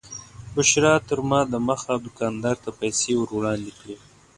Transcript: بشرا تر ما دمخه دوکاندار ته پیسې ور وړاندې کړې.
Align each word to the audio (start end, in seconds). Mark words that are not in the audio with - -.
بشرا 0.53 0.93
تر 1.07 1.19
ما 1.29 1.39
دمخه 1.53 1.93
دوکاندار 2.05 2.55
ته 2.63 2.69
پیسې 2.79 3.11
ور 3.17 3.29
وړاندې 3.35 3.71
کړې. 3.79 3.95